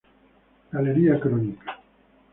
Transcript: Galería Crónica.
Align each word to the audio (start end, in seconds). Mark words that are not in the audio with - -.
Galería 0.73 1.19
Crónica. 1.23 1.67